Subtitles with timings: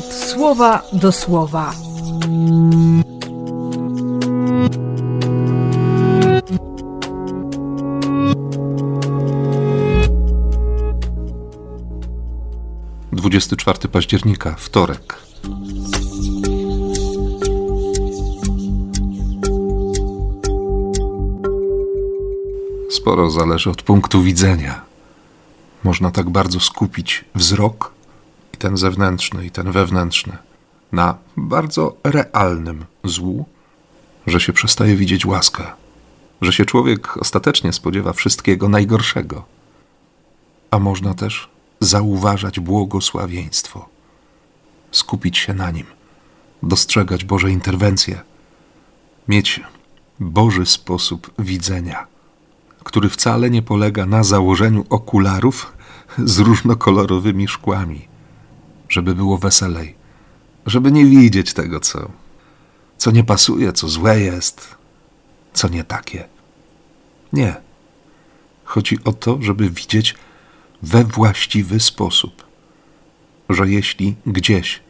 [0.00, 1.74] słowa do słowa.
[13.12, 15.18] Dwudziesty czwarty października, wtorek.
[22.90, 24.80] Sporo zależy od punktu widzenia.
[25.84, 27.92] Można tak bardzo skupić wzrok,
[28.62, 30.36] ten zewnętrzny, i ten wewnętrzny,
[30.92, 33.44] na bardzo realnym złu,
[34.26, 35.64] że się przestaje widzieć łaskę,
[36.42, 39.44] że się człowiek ostatecznie spodziewa wszystkiego najgorszego.
[40.70, 41.48] A można też
[41.80, 43.88] zauważać błogosławieństwo,
[44.92, 45.86] skupić się na nim,
[46.62, 48.20] dostrzegać Boże interwencje,
[49.28, 49.60] mieć
[50.20, 52.06] Boży sposób widzenia
[52.84, 55.72] który wcale nie polega na założeniu okularów
[56.18, 58.08] z różnokolorowymi szkłami,
[58.92, 59.94] żeby było weselej,
[60.66, 62.10] żeby nie widzieć tego, co,
[62.98, 64.74] co nie pasuje, co złe jest,
[65.52, 66.28] co nie takie.
[67.32, 67.54] Nie.
[68.64, 70.14] Chodzi o to, żeby widzieć
[70.82, 72.46] we właściwy sposób,
[73.48, 74.80] że jeśli gdzieś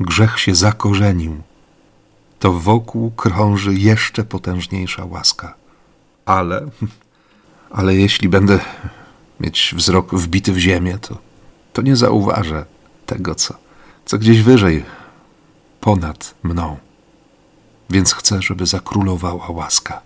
[0.00, 1.42] grzech się zakorzenił,
[2.38, 5.54] to wokół krąży jeszcze potężniejsza łaska.
[6.26, 6.70] Ale
[7.70, 8.58] ale jeśli będę
[9.40, 11.18] mieć wzrok wbity w ziemię, to,
[11.72, 12.64] to nie zauważę
[13.10, 13.54] tego, co,
[14.04, 14.84] co gdzieś wyżej,
[15.80, 16.76] ponad mną.
[17.90, 20.00] Więc chcę, żeby zakrólowała łaska.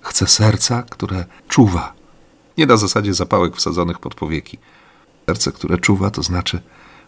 [0.00, 1.92] Chcę serca, które czuwa.
[2.58, 4.58] Nie na zasadzie zapałek wsadzonych pod powieki.
[5.26, 6.60] Serce, które czuwa, to znaczy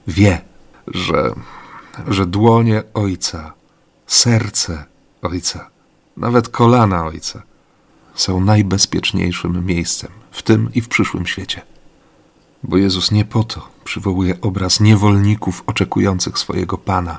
[0.06, 0.42] wie,
[0.88, 1.34] że,
[2.08, 3.52] że dłonie Ojca,
[4.06, 4.84] serce
[5.22, 5.70] Ojca,
[6.16, 7.42] nawet kolana Ojca
[8.14, 11.62] są najbezpieczniejszym miejscem w tym i w przyszłym świecie.
[12.62, 17.18] Bo Jezus nie po to przywołuje obraz niewolników oczekujących swojego Pana,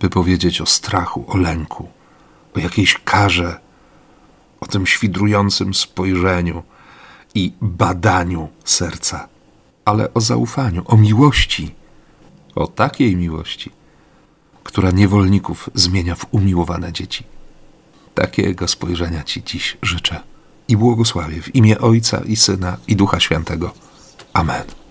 [0.00, 1.88] by powiedzieć o strachu, o lęku,
[2.54, 3.60] o jakiejś karze,
[4.60, 6.62] o tym świdrującym spojrzeniu
[7.34, 9.28] i badaniu serca,
[9.84, 11.74] ale o zaufaniu, o miłości,
[12.54, 13.70] o takiej miłości,
[14.64, 17.24] która niewolników zmienia w umiłowane dzieci.
[18.14, 20.20] Takiego spojrzenia Ci dziś życzę
[20.68, 23.74] i błogosławię w imię Ojca i Syna i Ducha Świętego.
[24.32, 24.81] Amen.